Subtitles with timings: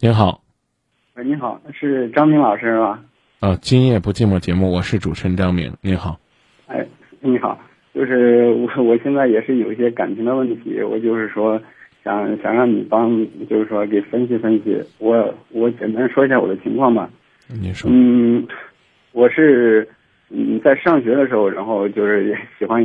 [0.00, 0.40] 您好，
[1.16, 3.00] 喂，你好，是张明老师吗？
[3.40, 6.20] 啊，今夜不寂寞节目，我是主持人张明，您好。
[6.68, 6.86] 哎，
[7.20, 7.58] 你好，
[7.92, 11.60] 就是我，我现在也是有一些感情的问题，我就是说
[12.04, 13.10] 想想让你帮，
[13.50, 14.80] 就是说给分析分析。
[14.98, 17.10] 我我简单说一下我的情况吧。
[17.48, 17.90] 你说。
[17.92, 18.46] 嗯，
[19.10, 19.88] 我是
[20.30, 22.80] 嗯在上学的时候，然后就是喜欢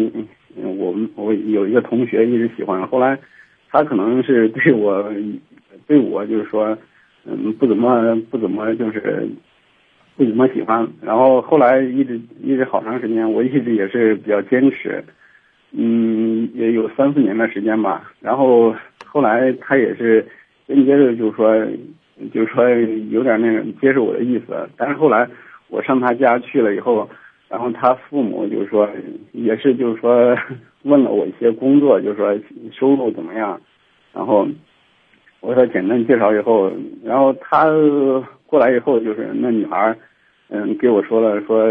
[0.56, 3.20] 我们我有一个同学一直喜欢，后来
[3.70, 5.14] 他可能是对我
[5.86, 6.76] 对我就是说。
[7.26, 9.28] 嗯，不怎么不怎么就是
[10.18, 15.02] 不怎么喜欢，然后后来一直一直好长时间，我一直也是比较坚持，
[15.72, 18.12] 嗯，也有三四年的时间吧。
[18.20, 18.76] 然后
[19.06, 20.26] 后来他也是
[20.68, 21.66] 间接着就是说，
[22.34, 22.70] 就是说
[23.10, 24.70] 有点那种接受我的意思。
[24.76, 25.26] 但是后来
[25.70, 27.10] 我上他家去了以后，
[27.48, 28.90] 然后他父母就是说
[29.32, 30.38] 也是就是说
[30.84, 32.38] 问了我一些工作，就是说
[32.78, 33.62] 收入怎么样，
[34.14, 34.46] 然后。
[35.44, 36.72] 我说简单介绍以后，
[37.04, 37.70] 然后他
[38.46, 39.94] 过来以后，就是那女孩，
[40.48, 41.68] 嗯，给我说了，说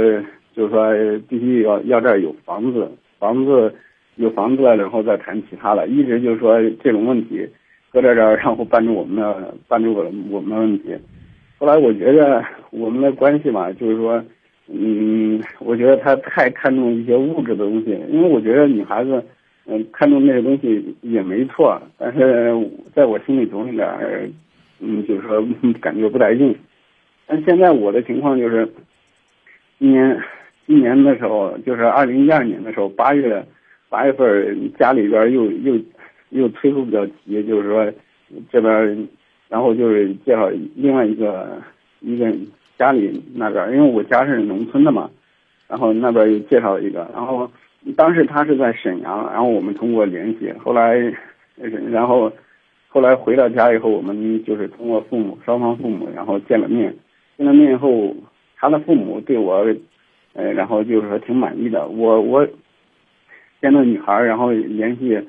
[0.55, 0.92] 就是说
[1.27, 2.87] 必须要要这儿有房子，
[3.19, 3.75] 房子
[4.17, 7.48] 有房子了，然后再谈其他的，一直就是说这种问题
[7.91, 10.95] 搁在这儿，然后办住我们的办住我我们的问题。
[11.56, 14.23] 后来我觉得我们的关系嘛，就是说，
[14.69, 19.25] 嗯，我觉得他太看重一些物质的东西，因为我觉得女孩子。
[19.73, 22.55] 嗯，看中那个东西也没错，但是
[22.95, 23.89] 在我心里总有点，
[24.81, 25.42] 嗯，就是说
[25.81, 26.55] 感觉不太硬。
[27.27, 28.69] 但现在我的情况就是，
[29.78, 30.20] 今年
[30.67, 33.43] 今年的时候，就是二零一二年的时候，八月
[33.89, 35.81] 八月份家里边又又
[36.28, 37.91] 又催促比较急，就是说
[38.50, 39.09] 这边，
[39.48, 41.62] 然后就是介绍另外一个
[42.00, 42.31] 一个
[42.77, 45.09] 家里那边，因为我家是农村的嘛，
[45.67, 47.50] 然后那边又介绍一个，然后。
[47.97, 50.97] 当时他是在沈阳，然后我们通过联系，后来，
[51.91, 52.33] 然后，
[52.86, 56.94] 后来回到家以后，我们就是通过父母双方父母，然后见了面，
[57.36, 58.14] 见了面以后，
[58.56, 59.66] 他的父母对我，
[60.34, 61.88] 呃，然后就是说挺满意的。
[61.88, 62.47] 我我
[63.60, 65.21] 见那女孩，然后联系，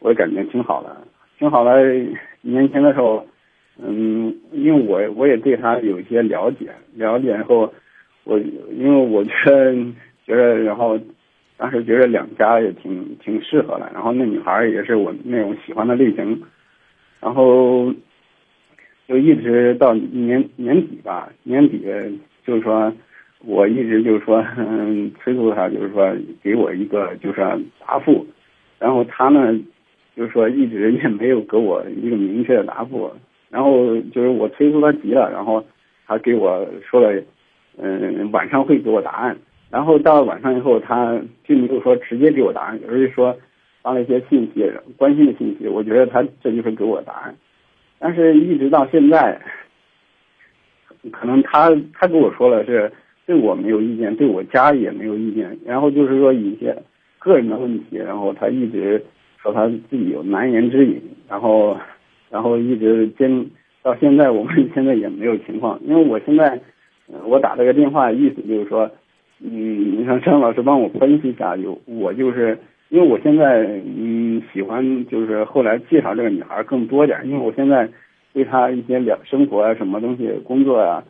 [0.00, 0.96] 我感觉挺好的，
[1.38, 1.80] 挺好的。
[2.42, 3.24] 年轻的时候，
[3.80, 7.72] 嗯，因为我我也对她有一些了解，了解以后，
[8.24, 9.72] 我因为我觉得
[10.26, 10.98] 觉得然后。
[11.60, 16.42] 当时觉得两家也挺挺适合的，然后那女孩也是我那种喜欢的类型，
[17.20, 17.92] 然后
[19.06, 21.84] 就一直到年年底吧，年底
[22.46, 22.90] 就是说，
[23.44, 27.40] 我一直就是说，嗯， 催促他，就是说给我一个就是
[27.86, 28.26] 答复，
[28.78, 29.52] 然后他呢，
[30.16, 33.12] 就是说一直也没有给我一个明确的答复，
[33.50, 35.62] 然后就是我催促他急了，然后
[36.06, 37.22] 他给我说了，
[37.76, 39.36] 嗯，晚上会给我答案。
[39.70, 43.36] 然后到了晚上以后，他并没有说直接给我答案，而是说
[43.82, 45.68] 发了一些信息，关心的信息。
[45.68, 47.36] 我觉得他这就是给我答案，
[48.00, 49.40] 但是一直到现在，
[51.12, 52.90] 可能他他跟我说了是
[53.26, 55.56] 对我没有意见，对我家也没有意见。
[55.64, 56.76] 然后就是说一些
[57.20, 59.00] 个人的问题，然后他一直
[59.40, 61.78] 说他自己有难言之隐，然后
[62.28, 63.46] 然后一直坚
[63.84, 65.80] 到现在，我们现在也没有情况。
[65.84, 66.60] 因为我现在
[67.24, 68.90] 我打这个电话，意思就是说。
[69.42, 72.58] 嗯，你让张老师帮我分析一下，有我就是
[72.90, 73.62] 因为我现在
[73.96, 77.88] 嗯喜欢就是后来介绍这个女孩更多点，因为我现在
[78.34, 81.02] 对她一些两生活啊什么东西工作啊，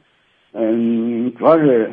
[0.53, 1.91] 嗯主要是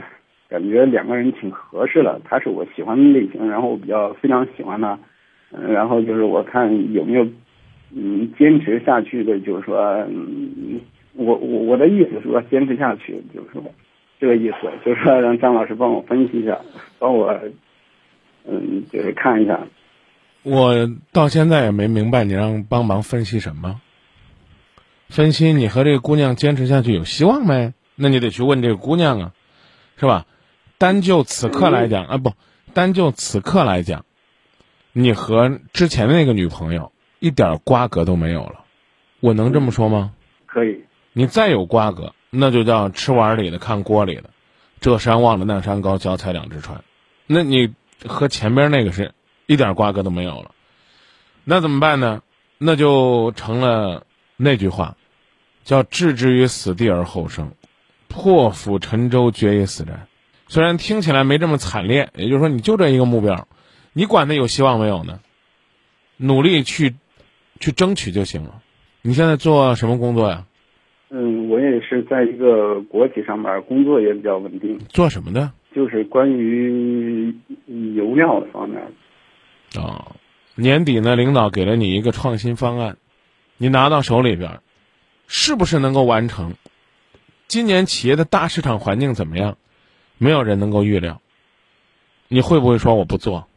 [0.48, 5.00] 感觉两个人挺合适的，她是我喜欢的类型，然后我比较非常喜欢她，
[5.54, 7.28] 嗯然后就是我看有没有
[7.96, 10.80] 嗯坚持下去的，就是说嗯
[11.16, 13.64] 我我我的意思是说坚持下去，就是说。
[14.20, 16.60] 这个意思就是说，让张老师帮我分析一下，
[16.98, 17.40] 帮我，
[18.46, 19.68] 嗯，就是看一下。
[20.44, 23.82] 我到现在也没明白你让帮忙分析什么。
[25.10, 27.74] 分析你和这个姑娘坚持下去有希望没？
[27.96, 29.34] 那你得去问这个姑娘啊，
[29.98, 30.26] 是吧？
[30.78, 32.34] 单就此刻来讲啊，不，
[32.74, 34.06] 单就此刻来讲，
[34.94, 38.66] 你和之前的那个女朋友一点瓜葛都没有了，
[39.20, 40.14] 我能这么说吗？
[40.46, 40.84] 可以。
[41.14, 42.14] 你再有瓜葛。
[42.30, 44.30] 那就叫吃碗里的看锅里的，
[44.80, 46.84] 这山望着那山高，脚踩两只船。
[47.26, 47.74] 那你
[48.06, 49.14] 和前边那个是
[49.46, 50.52] 一点瓜葛都没有了，
[51.44, 52.22] 那怎么办呢？
[52.58, 54.98] 那就成了那句话，
[55.64, 57.54] 叫置之于死地而后生，
[58.08, 60.08] 破釜沉舟，决一死战。
[60.48, 63.48] 虽然听起来没这么惨烈，也就是说，你就这一个目标，
[63.94, 65.20] 你管他有希望没有呢？
[66.18, 66.96] 努力去
[67.60, 68.62] 去争取就行了。
[69.02, 70.46] 你现在做什么工作呀？
[71.10, 74.78] 嗯，我也是在一个国企上班，工作也比较稳定。
[74.90, 75.52] 做什么的？
[75.74, 77.34] 就是关于
[77.96, 78.82] 油料方面。
[79.76, 80.16] 哦，
[80.56, 82.98] 年底呢，领导给了你一个创新方案，
[83.58, 84.60] 你拿到手里边，
[85.28, 86.56] 是不是能够完成？
[87.48, 89.58] 今年企业的大市场环境怎么样？
[90.18, 91.22] 没有人能够预料。
[92.28, 93.48] 你会不会说我不做？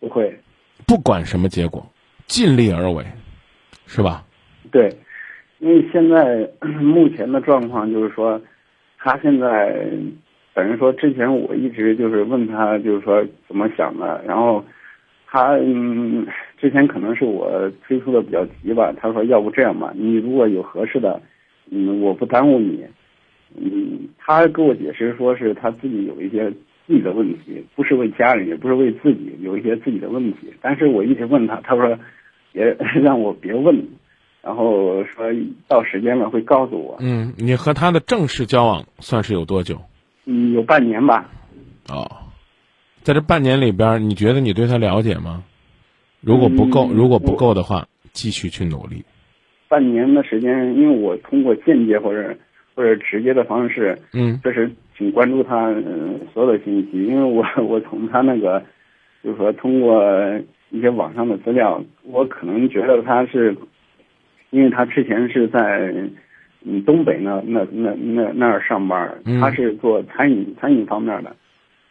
[0.00, 0.40] 不会。
[0.86, 1.90] 不管什么结果，
[2.26, 3.06] 尽力而为，
[3.86, 4.26] 是吧？
[4.70, 4.98] 对，
[5.60, 6.48] 因为现在
[6.80, 8.40] 目前的状况就是说，
[8.98, 9.88] 他现在
[10.54, 14.64] 等于说之前我一直就是问他，就是说怎么想的，然后
[15.26, 16.26] 他嗯，
[16.58, 21.20] 之前可能是我催促的比较急吧，他说要不这样吧，你如果有合适的，
[21.70, 22.84] 嗯，我不耽误你。
[23.56, 26.50] 嗯，他给我解释说是他自己有一些
[26.86, 30.52] 自己的问题，不是为家人，也不是为自己，有一些自己的问题。
[30.62, 31.98] 但是我一直问他，他说
[32.52, 33.76] 别 让我别问，
[34.42, 35.24] 然后说
[35.68, 36.96] 到时间了会告诉我。
[37.00, 39.80] 嗯，你和他的正式交往算是有多久？
[40.26, 41.30] 嗯，有半年吧。
[41.88, 42.10] 哦，
[43.02, 45.42] 在这半年里边，你觉得你对他了解吗？
[46.20, 49.04] 如果不够，如果不够的话，继续去努力。
[49.68, 52.36] 半年的时间，因为我通过间接或者。
[52.76, 58.62] 或者直接的方式，嗯，这是挺关注他嗯所有的信息，因为我 我从他那个，
[59.22, 60.02] 就是说通过
[60.70, 63.54] 一些网上的资料，我可能觉得他是，
[64.50, 65.92] 因为他之前是在
[66.64, 69.10] 嗯东北那那那那那儿上班，
[69.40, 71.34] 他是做餐饮餐饮方面的，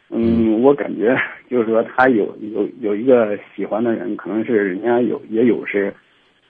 [0.09, 1.15] 嗯，我感觉
[1.49, 5.93] 就是说他有有有一个喜欢的人，可能是人家有也有是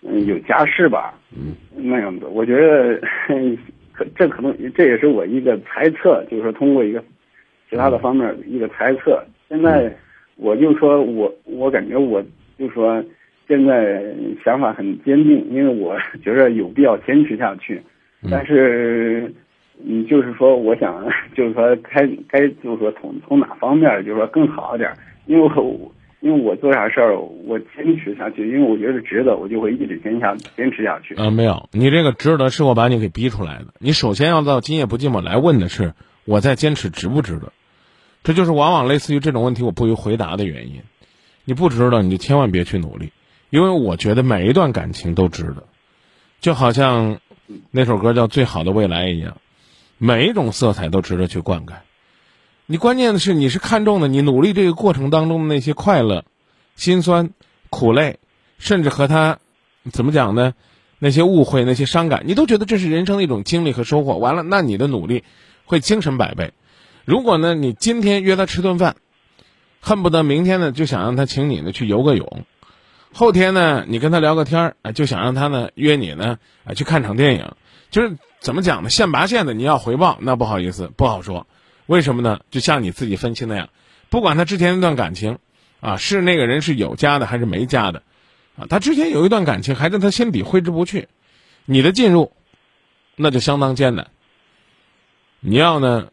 [0.01, 2.99] 嗯有家室吧，嗯，那样子，我觉得
[3.93, 4.05] 可。
[4.15, 7.03] 这可能这也是我一个猜测，就是说通过一个
[7.69, 9.21] 其他的方面一个猜测。
[9.49, 9.93] 现在
[10.37, 12.23] 我就说我我感觉我
[12.57, 13.03] 就说
[13.49, 14.01] 现在
[14.45, 17.81] 想法很坚定，因为我 觉得有必要坚持下去。
[18.31, 19.33] 但是
[19.85, 21.05] 嗯，就是说我想
[21.35, 24.89] 就是说该该就是说从从哪方面就是说更好一点，
[25.25, 25.91] 因为我。
[26.21, 31.15] 因为我做啥事儿，我坚持下去，因为我觉得值得，我就会一直坚下坚持下去。
[31.15, 33.67] 啊，没有，你这个值得是我把你给逼出来的。
[33.79, 35.93] 你首先要到今夜不寂寞来问的是，
[36.25, 37.53] 我在坚持值不值得？
[38.21, 40.81] 这就是往往类似于这种问题我不予回答的原因。
[41.45, 43.13] 你不值得，你就千万别去努力，
[43.49, 45.63] 因为我觉得每一段感情都值得，
[46.39, 47.19] 就好像
[47.71, 49.37] 那首歌叫《最好的未来》一样，
[49.97, 51.73] 每一种色彩都值得去灌溉。
[52.65, 56.25] 你关键的是，你是看重的你努力这个过程当中的那些快乐、
[56.75, 57.31] 心酸、
[57.69, 58.19] 苦累，
[58.59, 59.39] 甚至和他
[59.91, 60.53] 怎么讲呢？
[60.99, 64.17] 那些误会、那些伤感，你都觉得这是人生的一种经历和收获。
[64.17, 65.23] 完了，那你的努力
[65.65, 66.51] 会精神百倍。
[67.05, 68.97] 如果呢，你今天约他吃顿饭，
[69.79, 72.43] 恨不得明天呢就想让他请你呢去游个泳，
[73.13, 77.53] 后天呢你跟他聊个天儿，就想让他呢约你呢啊去看场电影，
[77.89, 78.89] 就是怎么讲呢？
[78.89, 81.47] 现拔线的你要回报，那不好意思，不好说。
[81.87, 82.41] 为什么呢？
[82.51, 83.69] 就像你自己分析那样，
[84.09, 85.39] 不管他之前那段感情，
[85.79, 88.03] 啊，是那个人是有家的还是没家的，
[88.55, 91.07] 啊，他之前有一段感情还在他心底挥之不去，
[91.65, 92.31] 你的进入，
[93.15, 94.11] 那就相当艰难。
[95.39, 96.09] 你要呢，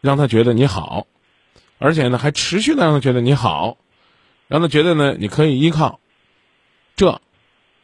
[0.00, 1.08] 让他觉得你好，
[1.78, 3.78] 而且呢还持续的让他觉得你好，
[4.48, 6.00] 让他觉得呢你可以依靠，
[6.96, 7.20] 这，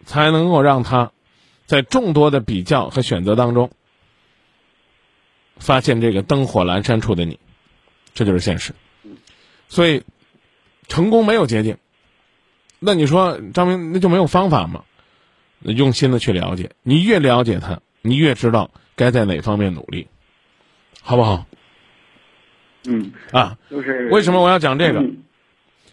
[0.04, 1.12] 才能够让他，
[1.66, 3.70] 在众多的比较和选择当中。
[5.58, 7.38] 发现这个灯火阑珊处的你，
[8.14, 8.74] 这就是现实。
[9.68, 10.02] 所以，
[10.88, 11.76] 成功没有捷径。
[12.80, 14.84] 那你说张明，那就没有方法吗？
[15.60, 20.08] 用心的去了解，你越了解他，你越知道该在哪方面努力，
[21.00, 21.46] 好不好？
[22.84, 25.04] 嗯啊，就是为什么我要讲这个？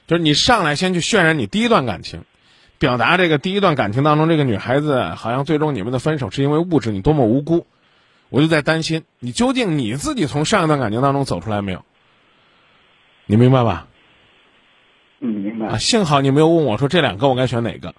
[0.09, 2.23] 就是你上来先去渲染你第一段感情，
[2.79, 7.67] 表达这个第一段感情当中这个女孩子好像最终你们的分手是因为物质，你多么无辜。
[8.29, 11.85] 我就在担心，你究竟你自己从上一段感情当中走出来没有？
[13.27, 13.87] 你明白吧？
[15.19, 15.67] 嗯，明白。
[15.67, 17.93] 啊，幸好你没有问我说这两个我该选哪个。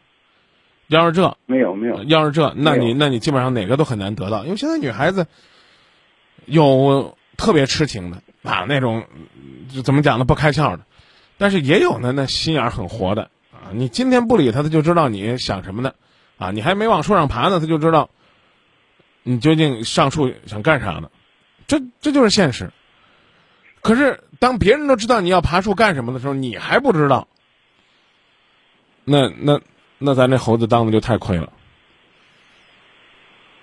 [0.88, 5.28] 要是这没有没有，要是这，那你那你基本上哪个都很难得到，因为现在女孩子
[6.46, 9.04] 有特别痴情的啊，那种
[9.72, 10.80] 就怎么讲呢，不开窍的，
[11.40, 13.72] 但是也有呢，那心眼很活的啊。
[13.72, 15.94] 你今天不理他，他就知道你想什么呢，
[16.36, 18.10] 啊，你还没往树上爬呢，他就知道。
[19.22, 21.10] 你究竟上树想干啥呢？
[21.66, 22.70] 这这就是现实。
[23.80, 27.26] 可是当别人都知道你要爬树干什么的时候，你还不知道，
[29.04, 29.58] 那那
[29.96, 31.50] 那咱这猴子当的就太亏了，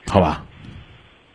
[0.07, 0.43] 好吧？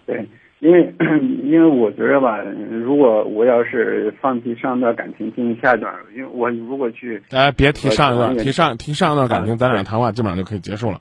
[0.06, 0.28] 对，
[0.62, 0.94] 因为
[1.42, 2.38] 因为我觉得吧，
[2.70, 11.00] 如果我要是放弃上一段感情进行下一段，因为我如果去哎，别提上一段，提上提上一段感情，咱俩谈话基本上就可以结束了。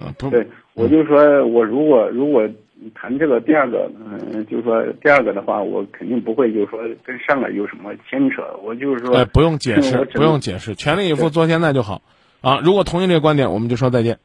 [0.00, 0.46] 嗯，不对。
[0.74, 2.48] 我就说，我如果如果
[2.94, 8.44] 谈这个第二个，嗯，就是说第二个的话，我肯定不会就是说跟上个有什么牵扯。
[8.62, 12.00] 我就是说，哎，不用解释，不用解释，全力以赴做现在就好。
[12.40, 14.18] 啊，如果同意这个观点，我们就说再见。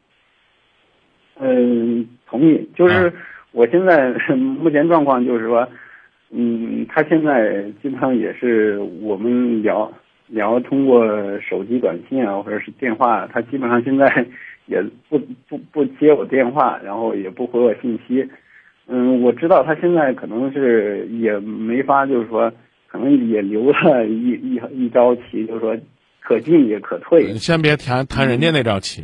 [1.39, 2.69] 嗯，同意。
[2.75, 3.13] 就是
[3.51, 5.67] 我现在 目前状况就是说，
[6.31, 9.91] 嗯，他现在基本上也是我们聊
[10.27, 11.07] 聊通过
[11.39, 14.25] 手机短信啊，或者是电话，他基本上现在
[14.67, 18.27] 也不不不接我电话，然后也不回我信息。
[18.87, 22.51] 嗯，我知道他现在可能是也没法，就是说，
[22.87, 25.77] 可能也留了一一一招棋，就是说，
[26.21, 27.23] 可进也可退。
[27.25, 29.03] 你先别谈谈人家那招棋，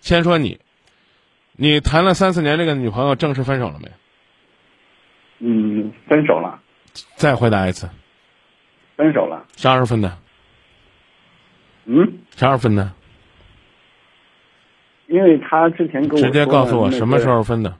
[0.00, 0.58] 先说你，
[1.56, 3.90] 你谈了三四年这个女朋友正式分手了没？
[5.38, 6.60] 嗯，分手了。
[7.16, 7.88] 再回答一次。
[8.96, 9.44] 分手了。
[9.56, 10.16] 啥时候分的？
[11.86, 12.18] 嗯？
[12.30, 12.92] 啥时候分的？
[15.06, 17.76] 因为他之前跟我直接告诉我什么时候分的。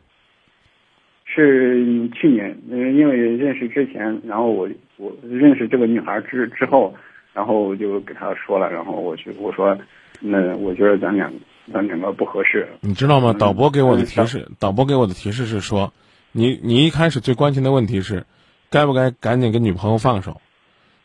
[1.25, 6.95] 是去年，因为认识之前，然后我我认识这个女孩之之后，
[7.37, 9.77] 然后我就给他说了，然后我去我说，
[10.21, 11.31] 那我觉得咱俩
[11.71, 12.67] 咱两个不合适。
[12.81, 13.35] 你知道吗？
[13.35, 15.93] 导播给我的提示，导播给我的提示是说，
[16.33, 18.25] 你你一开始最关心的问题是，
[18.71, 20.41] 该不该赶紧跟女朋友放手，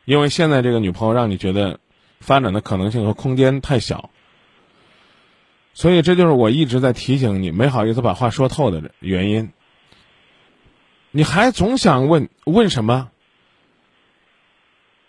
[0.05, 1.81] 因为现在这个女朋友让你觉得
[2.21, 4.09] 发展的可能性和空间太小，
[5.73, 9.51] 所以这就是我一直在提醒你，没好意思把话说透的原因。
[11.11, 13.09] 你还总想问问什么？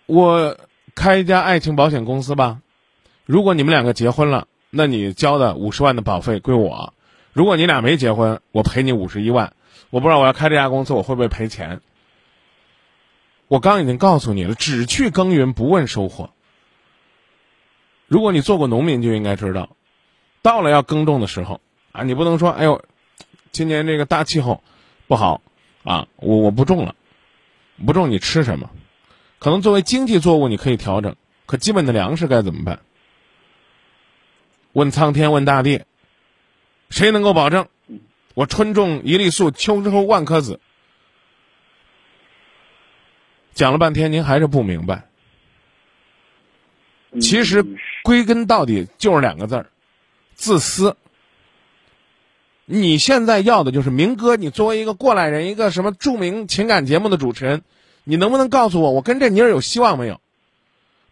[0.07, 0.59] 我
[0.95, 2.61] 开一家爱情保险公司吧。
[3.25, 6.93] 如果你们两个结婚了，那你交的五十万的保费归我；
[7.33, 9.55] 如果你俩没结婚，我赔你五十一万。
[9.91, 11.81] 我不知道我要开这家公司，我会不会赔钱？
[13.49, 16.31] 我刚已经告诉你了，只去耕耘不问收获。
[18.07, 19.77] 如果你做过农民，就应该知道，
[20.43, 21.61] 到了要耕种的时候
[21.93, 22.83] 啊，你不能说：“哎呦，
[23.51, 24.63] 今年这个大气候
[25.07, 25.41] 不好。”
[25.85, 26.95] 啊，我我不种了，
[27.85, 28.71] 不种你吃什么？
[29.43, 32.79] 可能作为经济作物你可以调整，可基本的粮食该怎么办？
[34.73, 35.83] 问苍天，问大地，
[36.91, 37.67] 谁能够保证
[38.35, 40.61] 我春种一粒粟，秋收万颗子？
[43.53, 45.09] 讲了半天，您还是不明白。
[47.21, 47.67] 其实
[48.05, 49.67] 归根到底就是两个字儿：
[50.35, 50.97] 自私。
[52.65, 57.63] 你现在要的就是明哥，你作为一个过来人，一个什么著名情感节目的主持人，
[58.05, 60.21] 你能不能告诉我，我跟这妮儿有希望没有？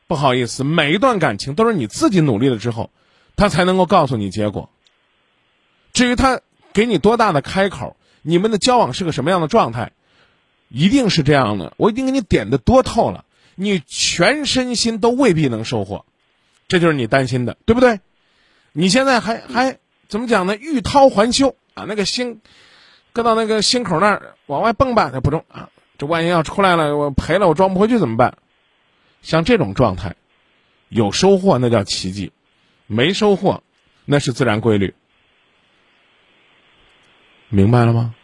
[0.07, 2.91] 不好意思，每一段感情都是你自己努力了之后，
[3.37, 4.71] 他才能够告诉你结果。
[5.93, 6.41] 至于他
[6.73, 9.93] 给你多大的开口，你们的交往是个什么样的状态，
[10.69, 11.75] 一定是这样的。
[11.77, 16.05] 我已经给你点的多透了，你全身心都未必能收获，
[16.69, 18.01] 这就是你担心的，对不对？
[18.73, 19.79] 你现在还还。
[20.09, 20.57] 怎么讲呢？
[20.57, 21.85] 欲掏还休啊！
[21.87, 22.41] 那个心，
[23.13, 25.71] 搁到那个心口那儿往外蹦吧，它不中啊！
[26.01, 28.39] 这万一要出来了，我赔了，我装不回去怎么办？
[29.21, 30.17] 像这种状态，
[30.89, 32.33] 有收获那叫奇迹，
[32.87, 33.63] 没收获
[34.07, 34.95] 那是自然规律。
[37.51, 38.15] 明白了吗？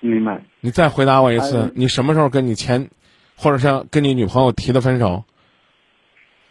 [0.00, 0.42] 明白。
[0.58, 2.90] 你再回答我一次，你什么时候跟你前，
[3.36, 5.24] 或者是跟你女朋友提的分手？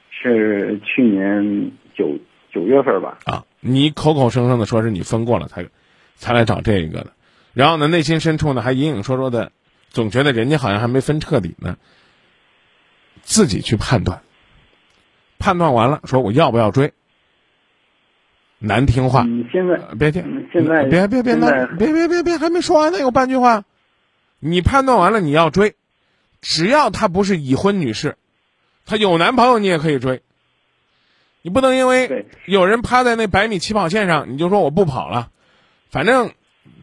[0.10, 2.18] 是去年九
[2.54, 3.18] 九月份吧。
[3.26, 3.44] 啊。
[3.60, 5.66] 你口口声声的说是你分过了才，
[6.16, 7.12] 才来找这一个的，
[7.52, 9.52] 然后呢，内心深处呢还隐隐说说的，
[9.90, 11.78] 总觉得人家好像还没分彻底呢，
[13.22, 14.22] 自己去判断，
[15.40, 16.94] 判断完了说我要不要追，
[18.60, 19.24] 难听话。
[19.24, 21.36] 你现在别听，现在别别别，
[21.78, 23.64] 别别别别还没说完呢，有半句话。
[24.40, 25.76] 你判断完了你要追，
[26.42, 28.18] 只要她不是已婚女士，
[28.86, 30.22] 她有男朋友你也可以追。
[31.42, 35.32] 你不能因为有人趴在那百米起跑线上你就说我不跑了，
[35.90, 36.34] 反正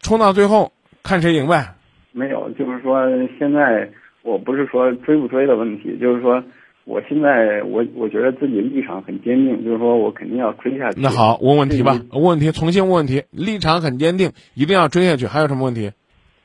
[0.00, 0.72] 冲到最后
[1.04, 1.74] 看谁赢呗。
[2.14, 3.04] 没有，就是说
[3.38, 3.90] 现在
[4.22, 6.42] 我不是说追不追的问题，就是说
[6.84, 11.00] 我现在我我觉得自己立场很坚定，就是说我肯定要追下去。
[11.00, 13.22] 那好，问问题吧，问问题，重新问问题。
[13.32, 15.26] 立场很坚定，一定要追下去。
[15.26, 15.90] 还有什么问题？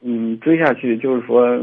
[0.01, 1.57] 嗯，追下去就是说，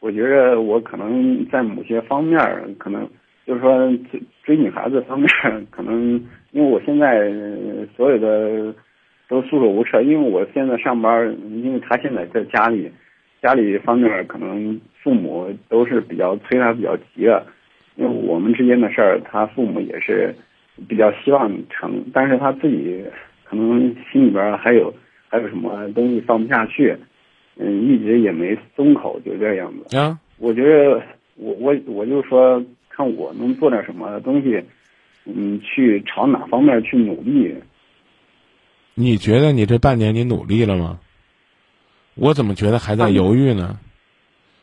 [0.00, 2.38] 我觉得我可能在某些方面
[2.78, 3.06] 可能。
[3.46, 5.28] 就是说追追女孩子方面，
[5.70, 7.30] 可能因为我现在
[7.96, 8.74] 所有的
[9.28, 12.90] 都束手无策，因为我现在上班，因为他现在在家里，
[13.46, 17.46] 家里方面可能父母都是比较催他比较急的，
[17.94, 20.34] 因为我们之间的事儿，他父母也是
[20.88, 23.04] 比较希望成，但是他自己
[23.44, 24.92] 可能心里边还有
[25.28, 26.96] 还有什么东西放不下去，
[27.56, 29.96] 嗯，一直也没松口，就这样子。
[29.96, 31.00] 啊，我觉得
[31.36, 32.60] 我我我就说。
[32.88, 34.58] 看我能做点什么东西，
[35.26, 37.54] 嗯，去朝哪方面去努力？
[38.94, 40.98] 你觉得你这半年你努力了吗？
[42.16, 43.78] 我怎么觉得还在犹豫呢？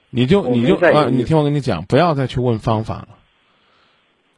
[0.10, 3.08] 你就你就啊，你听我跟你讲，不要再去问方法了。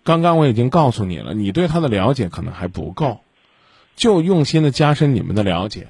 [0.03, 3.21] 刚刚我已经告诉你了，你对他的了解可能还不够，
[3.95, 5.87] 就用心的加深你们的了解。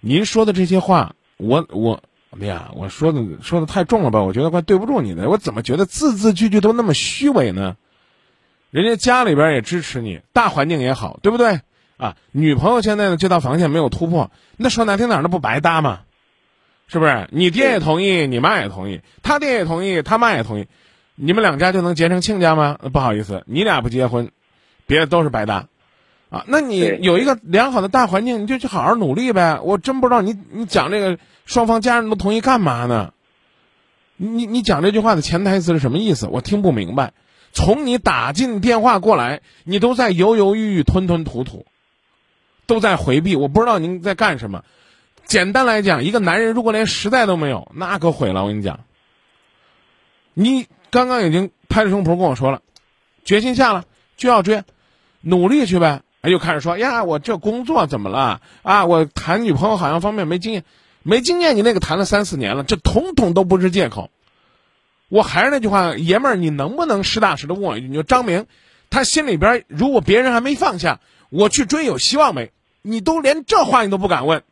[0.00, 2.02] 您说的这些话，我我
[2.38, 4.22] 哎呀，我说的说的太重了吧？
[4.22, 5.28] 我觉得快对不住你了。
[5.28, 7.76] 我怎么觉得字字句句都那么虚伪呢？
[8.70, 11.60] 人家家里边也支持你，大环境也好，对不对？
[11.96, 16.00] 啊，女朋友现在的这道防线没有突破，那说难听点儿，那不白搭吗？
[16.88, 17.28] 是不是？
[17.30, 20.66] 你爹也同意，你妈也同意，他爹也同意，他妈也同意，
[21.14, 22.78] 你们两家就能结成亲家吗？
[22.92, 24.30] 不好意思，你俩不结婚，
[24.86, 25.68] 别的都是白搭。
[26.30, 29.60] 啊，那你有一个良好的大环境，你就去好好努力呗。
[29.62, 33.12] 我真不知道你你讲这个双方家人都同意干嘛呢？
[34.16, 36.26] 你你你讲这句话的潜台词是什么意思？
[36.26, 37.12] 我听不明白。
[37.52, 41.64] 从你打进电话过来，你都在犹犹豫豫、吞吞吐吐，
[42.66, 43.36] 都在回避。
[43.36, 44.64] 我不知道您在干什么。
[45.28, 48.42] 简单来讲，一个男人如果连实在都没有，那可毁了。
[48.42, 48.80] 我跟你讲，
[50.32, 52.62] 你刚刚已经拍着胸脯跟我说了，
[53.26, 53.84] 决心下了
[54.16, 54.64] 就要追，
[55.20, 56.00] 努力去呗。
[56.22, 58.86] 哎，又开始说呀，我这工作怎么了啊？
[58.86, 60.64] 我谈女朋友好像方面没经验，
[61.02, 64.10] 没经验，你那个谈了三四年了，这统统都不是借口。
[65.10, 67.88] 我还是那句话，爷们儿，你能不能实打实的问我一句？
[67.88, 68.46] 你说张明，
[68.88, 72.50] 他心里边如果别人还没放下，我去追有希望没？
[72.80, 74.42] 你都连这话你都不敢问，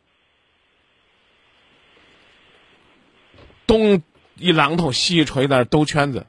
[3.67, 4.01] 东
[4.37, 6.25] 一榔头西一锤在那兜圈子。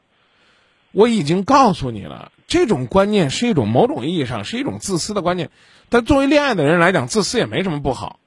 [0.93, 5.51] 我已经告诉你了，这种观念是一种某种意义上是一种自私的观念，
[5.91, 8.19] 但作为恋爱的人来讲，自私也没什么不好。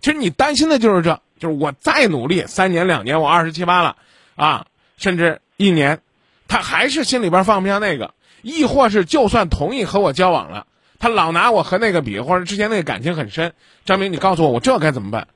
[0.00, 3.96] 其实你担心的就是这，就是我再努力三年两年，我二十七八了
[4.36, 4.66] 啊，
[4.96, 6.00] 甚至一年，
[6.46, 10.66] 他还是心里边放不下那个，亦或是就算同意和我交往了，
[10.98, 13.54] 他老拿我和那个比，或者之前那个感情很深。
[13.84, 15.26] 张明，你告诉我，我这该怎么办？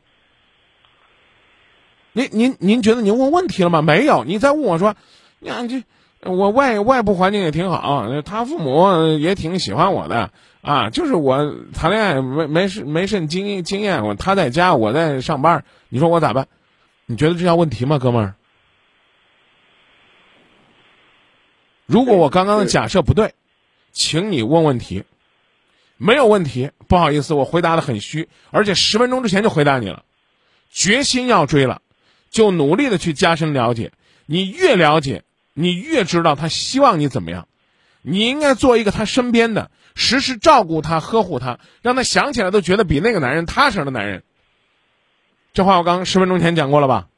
[2.19, 3.81] 您您您觉得您问问题了吗？
[3.81, 4.97] 没有，你再问我说，
[5.41, 5.85] 呀这。
[6.25, 10.33] 我外外部环境也挺好，他父母也挺喜欢我的
[10.63, 10.91] 啊。
[10.91, 16.49] 就是我谈恋爱没没事没甚经经验，我他在家，我在上班，你说我咋办？
[17.07, 18.35] 你觉得这叫问题吗，哥们儿？
[21.87, 23.35] 如果我刚刚的假设不对，
[23.93, 25.05] 请你问问题。
[25.99, 30.03] 没有问题，不好意思，我回答的很虚，而且十分钟之前就回答你了。
[30.69, 31.81] 决心要追了，
[32.31, 33.93] 就努力的去加深了解。
[34.27, 35.25] 你越了解。
[35.61, 37.49] 你越知道他希望你怎么样，
[38.03, 44.23] 你应该做一个他身边的，时时照顾他、呵护他，让他想起来都觉得比那个男人踏实的男人。
[45.53, 47.09] 这话我刚十分钟前讲过了吧？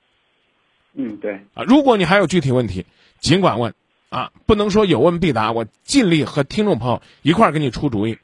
[0.94, 1.42] 嗯，对。
[1.52, 2.86] 啊，如果你还有具体问题，
[3.20, 3.74] 尽管问，
[4.08, 8.16] 啊，不能说有问必答，我尽力和听众朋友一块儿给你出主意。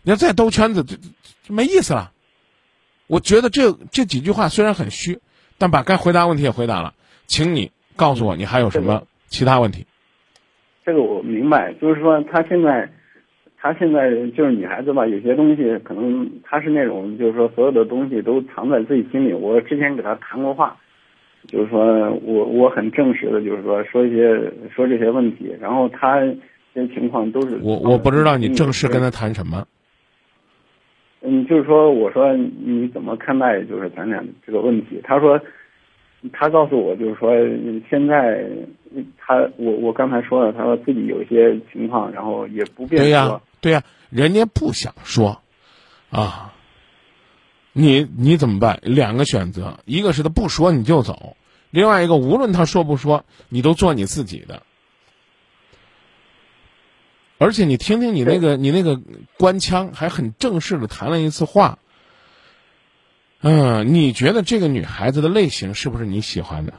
[0.00, 0.96] 你要再兜圈子，这
[1.46, 2.12] 这没意思了。
[3.08, 5.20] 我觉得这这几句话虽然很虚，
[5.60, 6.94] 但把该回答问题也回答了，
[7.26, 9.04] 请你告诉我你还有什么。
[9.32, 9.86] 其他问题，
[10.84, 12.90] 这个我明白，就是说他现在，
[13.56, 19.32] 他现在就是女孩子吧，有些东西可能她是那种，就是说所有的东西都藏在自己心里。
[19.32, 20.76] 我之前给她谈过话，
[21.46, 24.34] 就是说我我很正式的，就是说说一些
[24.74, 26.18] 说这些问题，然后她
[26.74, 29.64] 这些情况都是我我不知道你正式跟她谈什么。
[31.22, 35.00] 嗯，就是说我说你怎么看待就是咱俩这个问题？
[35.04, 35.40] 他说。
[36.34, 37.30] 他告诉我，就是说，
[37.88, 38.46] 现在
[39.16, 43.06] 他我我刚才说了，他说自己有一些情况，然后也不便说。
[43.06, 45.40] 对呀，对呀，人家不想说，
[46.10, 46.52] 啊，
[47.72, 48.80] 你你怎么办？
[48.82, 51.38] 两个选择，一个是他不说你就走，
[51.70, 54.62] 另外一个无论他说不说，你都做你自己的。
[57.40, 59.00] 而且你听听你那个你那个
[59.38, 61.78] 官腔，还很正式的谈了一次话。
[63.40, 66.74] 嗯，你觉得这个女孩子的类型是不是你喜欢的？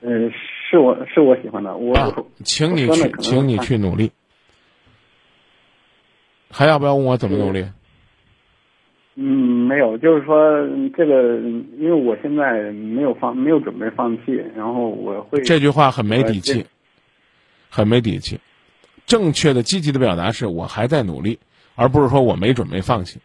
[0.00, 0.32] 嗯，
[0.70, 1.76] 是我是我喜欢的。
[1.76, 4.10] 我，请你去，请你去努力。
[6.50, 7.66] 还要不要问我怎么努力？
[9.16, 11.38] 嗯，没有，就是说这个，
[11.78, 15.42] 因为我现在没有放，没有准备放弃，然后我会。
[15.42, 16.64] 这句话很没底气，
[17.72, 18.38] 很没底气。
[19.06, 21.38] 正确的、积极的表达是我还在努力，
[21.74, 23.18] 而不是说我没准备放弃。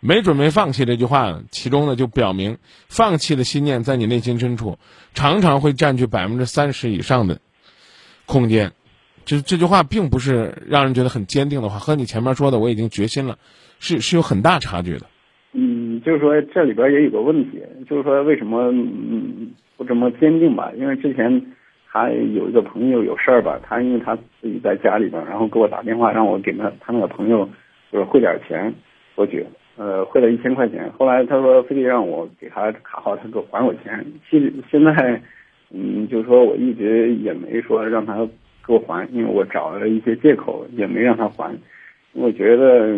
[0.00, 4.78] 没准备放弃这句话，其中呢就表明，放弃的信念在你内心深处，
[5.12, 7.40] 常常会占据百分之三十以上的
[8.26, 8.72] 空间。
[9.24, 13.38] 这这句话并不是让人觉得很坚定的话，和你前面说的我已经决心了，
[13.80, 15.06] 是是有很大差距的。
[15.52, 20.72] 嗯，就是说这里边也有个问题，就是说为什么嗯不这么坚定吧？
[20.78, 21.44] 因为之前
[21.90, 27.48] 他有一个朋友有事儿吧，他因为他自己在家里边，然后给我打电话让我给他他那个朋友
[27.90, 28.72] 就是汇点钱
[29.14, 29.44] 过去。
[29.76, 34.04] 呃，汇了一千块钱，后来他说非得让我给他卡号，他给我还我钱。
[34.28, 35.22] 其实现在，
[35.70, 38.16] 嗯，就是说我一直也没说让他
[38.66, 41.56] 给我还，因为我找了一些借口，也没让他还。
[42.12, 42.96] 我觉得，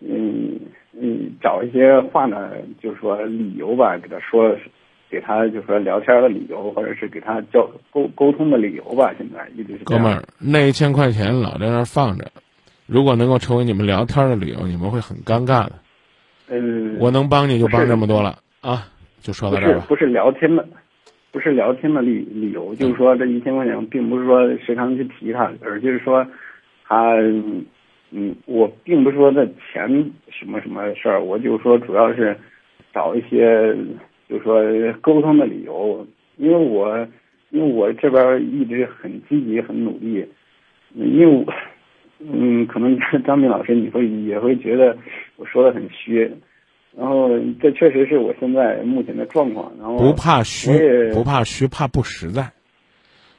[0.00, 0.60] 嗯，
[0.92, 4.54] 嗯，找一些话呢，就是说理由吧，给他说，
[5.10, 9.12] 给他就是说聊天的理由，或者是给他交沟沟通的理由吧。
[9.18, 12.30] 现在一直是哥们儿，那一千块钱老在那儿放着，
[12.86, 15.72] 如果能够成为你们聊天的理由，你们会很尴尬的。
[16.48, 18.88] 嗯，我能帮你就帮这么多了啊，
[19.20, 19.84] 就说到这儿吧。
[19.88, 20.66] 不是聊天的，
[21.32, 26.26] 不是聊天的理理由，就是说这一千块钱，并不是说时常去提他，而就是说
[26.86, 27.14] 他，
[28.10, 32.36] 嗯，我并不是说这钱什么什么事儿，我就是说主要是
[32.92, 33.76] 找一些
[34.30, 37.06] 就是说沟通的理由，因为我
[37.50, 40.24] 因为我这边一直很积极很努力，
[40.94, 41.44] 因为我
[42.20, 44.96] 嗯，可能张斌老师你会也会觉得
[45.36, 46.30] 我说的很虚。
[46.96, 47.28] 然后，
[47.62, 49.72] 这确实是我现在目前的状况。
[49.78, 50.72] 然后不怕虚，
[51.14, 52.50] 不怕虚，怕不实在，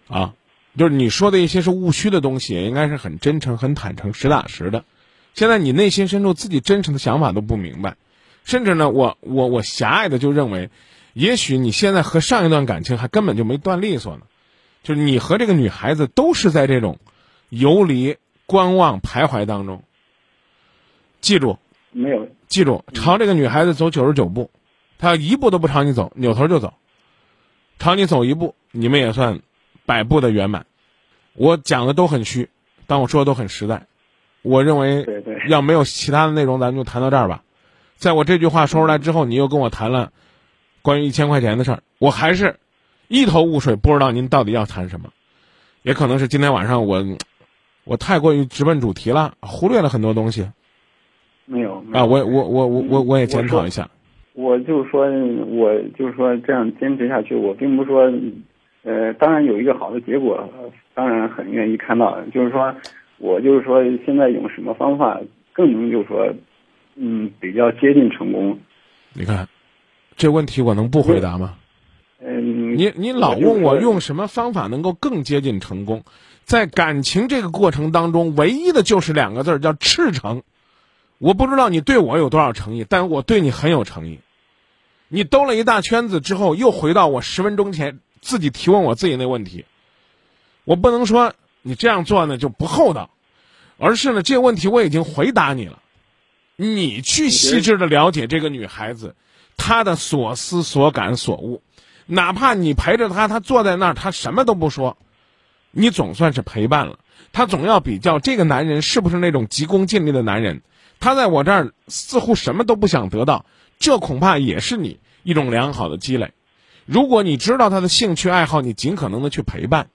[0.08, 0.34] 啊，
[0.78, 4.86] 就是你说的一些是务虚的东西，也应该是很真诚、很坦诚、实打实的。
[5.34, 7.96] 现在你内心深处自己真诚的想法都不明白，
[8.44, 10.70] 甚至呢，我我我狭隘的就认为，
[11.14, 14.24] 也许你现在和上一段感情还根本就没断利索呢，
[14.84, 17.00] 就是你和这个女孩子都是在这种
[17.50, 19.84] 游离、观望、徘徊当中。
[21.22, 21.58] 记住，
[21.92, 24.50] 没有记住，朝这个女孩子走九十九步，
[24.98, 26.74] 她要一步都不朝你走，扭头就走。
[27.78, 29.42] 朝你走一步，你们也算
[29.86, 30.66] 百步的圆满。
[31.34, 32.50] 我讲的都很虚，
[32.88, 33.86] 但我说的都很实在。
[34.42, 35.06] 我认为
[35.48, 37.44] 要没有其他的内容，咱们就谈到这儿吧。
[38.02, 40.12] 在我这句话说出来之后，你又跟我谈了
[40.82, 42.56] 关于一千块钱的事儿，我还是
[43.08, 45.10] 一头雾水，不知道您到底要谈什么。
[45.84, 47.06] 也可能是今天晚上我
[47.84, 50.48] 我太过于直奔主题了，忽略了很多东西
[51.46, 52.08] 没有没有啊。
[52.08, 53.88] 我我我我我我也检讨一下。
[54.34, 55.06] 我就是说，
[55.46, 58.12] 我就是说这样坚持下去，我并不是说，
[58.82, 62.20] 呃，当然有一个好的结果，呃当然很愿意看到。
[62.34, 62.74] 就是说，
[63.20, 65.22] 我就是说，现在用什么方法
[65.54, 66.34] 更能就是说，
[67.04, 68.60] 嗯，比较接近成功。
[69.14, 69.50] 你看，
[70.18, 71.58] 这问题我能不回答吗？
[72.24, 76.04] 嗯，你你老问我用什么方法能够更接近成功，
[76.46, 80.44] 在感情这个过程当中，唯一的就是两个字儿叫赤诚。
[81.18, 84.20] 我不知道你对我有多少诚意，但我对你很有诚意。
[85.08, 89.66] 你兜了一大圈子之后，又回到我十分钟前自己提问我自己那问题。
[90.66, 91.34] 我不能说
[91.64, 93.10] 你这样做呢就不厚道，
[93.80, 95.81] 而是呢这个问题我已经回答你了，
[96.64, 99.16] 你去细致的了解这个女孩子，
[99.58, 101.64] 她的所思所感所悟，
[102.06, 104.96] 哪怕你陪着她，她坐在那儿，她什么都不说，
[105.72, 107.00] 你总算是陪伴了。
[107.34, 110.62] 她总要比较这个男人是不是那种急功近利的男人，
[111.00, 113.48] 他在我这儿似乎什么都不想得到，
[113.80, 116.32] 这恐怕也是你一种良好的积累。
[116.86, 119.88] 如果你知道他的兴趣爱好，你尽可能的去陪伴，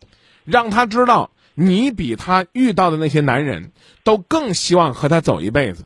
[0.44, 3.70] 让他知道你比他遇到的那些男人
[4.02, 5.84] 都更希望和他走一辈子。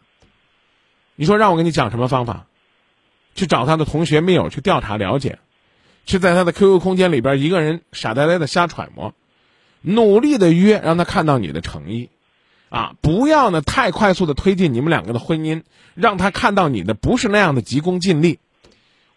[1.21, 2.47] 你说让我给你讲什么方法？
[3.35, 5.39] 去找他的同学密友去调查了解，
[6.07, 9.13] 去在他的 QQ 空间里边一个人傻呆呆的瞎揣摩，
[9.83, 12.09] 努力的约，让他看到你的诚意。
[12.71, 15.63] 啊，不要呢太快速的推进你们两个的婚姻，
[15.95, 18.39] 让他看到你的不是那样的急功近利。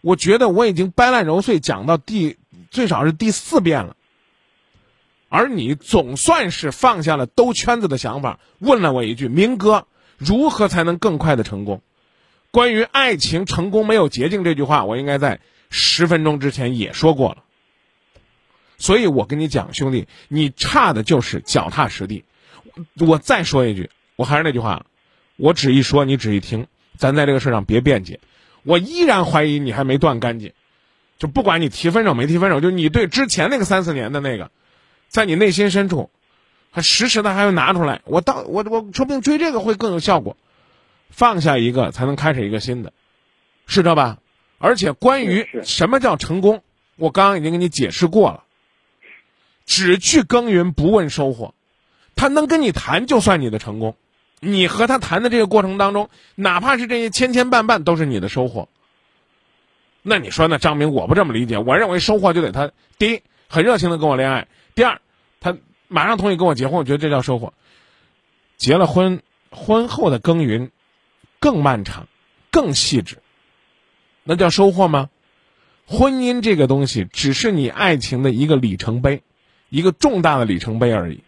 [0.01, 2.35] 我觉得我已经掰烂揉碎讲到第
[2.69, 3.95] 最少是第四遍了，
[5.29, 9.87] 而你总算是放下了兜圈子的想法，问了我一句：“明哥，
[10.17, 11.81] 如何才能更快的成功？”
[12.53, 15.39] 关于爱情成功没有捷径这句话，我应该在
[15.71, 17.37] 十分钟之前也说过了。
[18.77, 22.25] 所以我跟你讲，兄弟，你差的就是脚踏实地。
[22.99, 24.85] 我再说一句，我还是那句话，
[25.35, 28.19] 我只一说，你只一听，咱在这个事上别辩解。
[28.61, 30.53] 我依然怀疑你还没断干净，
[31.17, 34.51] 就不管你提分手没提分手，就你对之前那个三四年的那个，
[35.07, 36.11] 在你内心深处，
[36.69, 38.01] 还时时的还会拿出来。
[38.05, 40.37] 我到我我说不定追这个会更有效果，
[41.13, 42.91] 放下一个才能开始一个新的，
[43.67, 44.17] 是这吧？
[44.57, 46.63] 而且关于什么叫成功，
[46.95, 48.43] 我刚刚已经给你解释过了，
[49.65, 51.53] 只去耕耘不问收获。
[52.15, 53.95] 他能跟你谈，就算你的成功。
[54.39, 58.67] 你和他谈的这个过程当中，哪怕是这些千千绊绊，都是你的收获。
[60.01, 61.57] 那你说，那张明，我不这么理解。
[61.57, 64.99] 我认为收获就得他第一很热情的跟我恋爱，第二
[65.39, 67.53] 他马上同意跟我结婚，我觉得这叫收获。
[68.57, 70.71] 结了婚，婚后的耕耘
[71.43, 72.07] 更漫长、
[72.51, 73.17] 更细致，
[74.23, 75.09] 那叫收获吗？
[75.85, 79.23] 婚姻这个东西，只是你爱情的一个里程碑，
[79.67, 81.21] 一个重大的里程碑而已。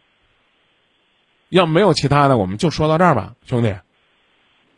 [1.49, 3.75] 要没有其他的，我们就说到这儿吧，兄弟。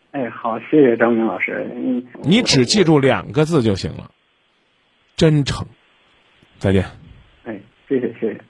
[0.10, 1.70] 哎，好，谢谢张明老师。
[1.76, 4.10] 嗯，你只记住两个字就行了，
[5.16, 5.68] 真诚。
[6.58, 6.86] 再见。
[7.44, 8.42] 哎，谢谢谢谢。